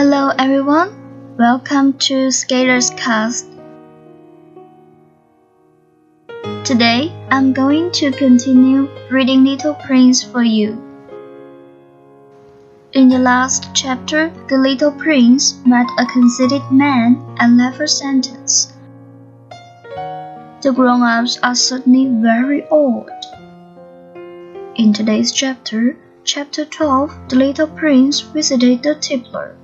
Hello 0.00 0.32
everyone, 0.38 1.36
welcome 1.36 1.92
to 2.08 2.30
Skater's 2.30 2.88
Cast. 2.88 3.44
Today 6.64 7.12
I'm 7.30 7.52
going 7.52 7.90
to 8.00 8.10
continue 8.10 8.88
reading 9.10 9.44
Little 9.44 9.74
Prince 9.74 10.22
for 10.22 10.42
you. 10.42 10.70
In 12.94 13.10
the 13.10 13.18
last 13.18 13.74
chapter, 13.74 14.32
the 14.48 14.56
little 14.56 14.90
prince 14.90 15.60
met 15.66 15.86
a 15.98 16.06
conceited 16.06 16.62
man 16.72 17.22
and 17.38 17.58
left 17.58 17.78
a 17.78 17.86
sentence. 17.86 18.72
The 20.62 20.72
grown 20.74 21.02
ups 21.02 21.38
are 21.42 21.54
certainly 21.54 22.06
very 22.06 22.66
old. 22.68 23.10
In 24.76 24.94
today's 24.94 25.30
chapter, 25.30 25.98
chapter 26.24 26.64
12, 26.64 27.28
the 27.28 27.36
little 27.36 27.66
prince 27.66 28.20
visited 28.20 28.82
the 28.82 28.94
tippler. 28.94 29.59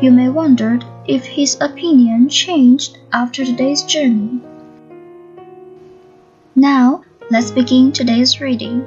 You 0.00 0.10
may 0.10 0.28
wonder 0.28 0.78
if 1.06 1.24
his 1.24 1.56
opinion 1.60 2.28
changed 2.28 2.98
after 3.12 3.44
today's 3.44 3.82
journey. 3.82 4.40
Now, 6.54 7.02
let's 7.30 7.50
begin 7.50 7.92
today's 7.92 8.40
reading. 8.40 8.84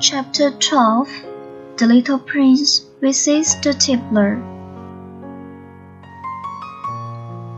Chapter 0.00 0.50
12 0.50 1.08
The 1.76 1.86
Little 1.86 2.18
Prince 2.18 2.86
Visits 3.00 3.54
the 3.56 3.74
Tippler. 3.74 4.42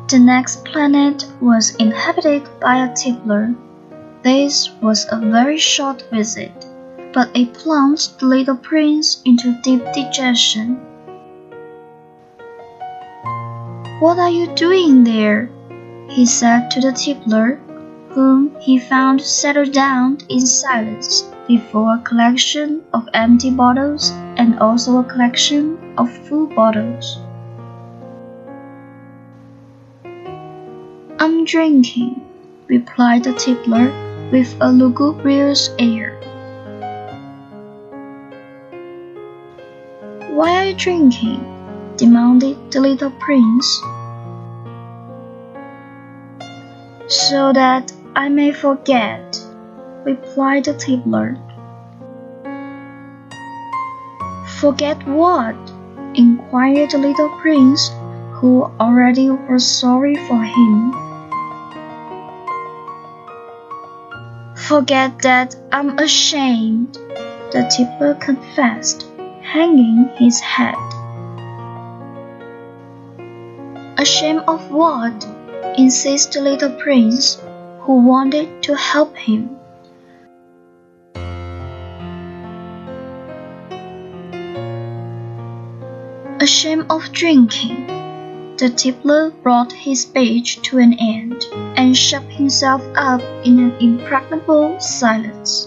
The 0.09 0.19
next 0.19 0.65
planet 0.65 1.25
was 1.41 1.75
inhabited 1.77 2.49
by 2.61 2.85
a 2.85 2.95
tippler. 2.95 3.55
This 4.23 4.71
was 4.83 5.07
a 5.11 5.19
very 5.19 5.59
short 5.59 6.03
visit, 6.11 6.53
but 7.13 7.31
it 7.35 7.55
plunged 7.55 8.19
the 8.19 8.27
little 8.27 8.57
prince 8.57 9.23
into 9.25 9.61
deep 9.63 9.85
digestion. 9.93 10.81
What 14.01 14.19
are 14.19 14.31
you 14.31 14.47
doing 14.55 15.05
there? 15.05 15.51
he 16.09 16.25
said 16.25 16.71
to 16.71 16.81
the 16.81 16.91
tippler, 16.91 17.61
whom 18.09 18.57
he 18.59 18.79
found 18.79 19.21
settled 19.21 19.73
down 19.73 20.17
in 20.31 20.41
silence 20.47 21.29
before 21.47 21.97
a 21.97 21.99
collection 21.99 22.81
of 22.95 23.07
empty 23.13 23.51
bottles 23.51 24.11
and 24.39 24.59
also 24.59 25.01
a 25.01 25.05
collection 25.05 25.77
of 25.99 26.11
full 26.27 26.47
bottles. 26.47 27.19
I'm 31.21 31.45
drinking, 31.45 32.25
replied 32.69 33.25
the 33.25 33.35
tippler 33.35 33.93
with 34.33 34.57
a 34.63 34.73
lugubrious 34.73 35.75
air. 35.79 36.17
Why 40.31 40.57
are 40.57 40.65
you 40.65 40.75
drinking? 40.75 41.60
Demanded 42.01 42.57
the 42.73 42.81
little 42.81 43.11
prince. 43.11 43.67
So 47.07 47.53
that 47.53 47.93
I 48.17 48.31
may 48.31 48.53
forget, 48.53 49.39
replied 50.05 50.65
the 50.65 50.75
tippler. 50.75 51.37
Forget 54.61 55.07
what? 55.07 55.57
inquired 56.15 56.91
the 56.91 56.99
little 56.99 57.29
prince, 57.41 57.91
who 58.33 58.65
already 58.81 59.29
was 59.31 59.65
sorry 59.65 60.17
for 60.27 60.43
him. 60.43 60.93
Forget 64.57 65.21
that 65.23 65.55
I'm 65.71 65.99
ashamed, 65.99 66.95
the 67.53 67.71
tippler 67.71 68.15
confessed, 68.15 69.07
hanging 69.43 70.09
his 70.17 70.41
head. 70.41 70.90
Ashamed 74.01 74.45
of 74.49 74.71
what? 74.71 75.29
insisted 75.77 76.41
the 76.41 76.43
little 76.43 76.71
prince, 76.71 77.37
who 77.81 77.97
wanted 77.97 78.63
to 78.63 78.75
help 78.75 79.15
him. 79.15 79.59
Ashamed 86.41 86.87
of 86.89 87.13
drinking, 87.13 87.89
the 88.57 88.71
tippler 88.71 89.33
brought 89.43 89.71
his 89.71 90.01
speech 90.01 90.63
to 90.63 90.79
an 90.79 90.95
end 90.95 91.45
and 91.77 91.95
shut 91.95 92.23
himself 92.23 92.83
up 92.97 93.21
in 93.45 93.59
an 93.59 93.77
impregnable 93.81 94.81
silence. 94.81 95.67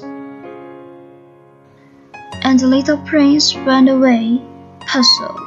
And 2.42 2.60
the 2.60 2.66
little 2.66 2.98
prince 2.98 3.56
ran 3.56 3.88
away, 3.90 4.42
puzzled. 4.88 5.40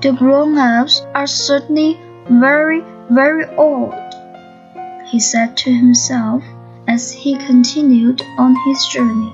The 0.00 0.12
grown-ups 0.12 1.02
are 1.12 1.26
certainly 1.26 1.98
very, 2.30 2.84
very 3.10 3.46
old, 3.56 3.94
he 5.06 5.18
said 5.18 5.56
to 5.56 5.72
himself 5.72 6.44
as 6.86 7.10
he 7.10 7.36
continued 7.36 8.22
on 8.38 8.54
his 8.66 8.86
journey. 8.86 9.32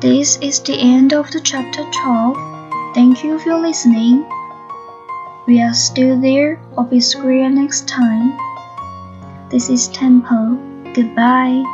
This 0.00 0.38
is 0.38 0.60
the 0.60 0.76
end 0.78 1.12
of 1.12 1.30
the 1.30 1.40
chapter 1.40 1.84
12. 2.02 2.94
Thank 2.94 3.22
you 3.22 3.38
for 3.40 3.60
listening. 3.60 4.24
We 5.46 5.60
are 5.60 5.74
still 5.74 6.18
there 6.18 6.62
or 6.78 6.84
be 6.84 7.00
square 7.00 7.50
next 7.50 7.86
time. 7.86 8.38
This 9.50 9.68
is 9.68 9.88
Tempo. 9.88 10.56
Goodbye. 10.94 11.73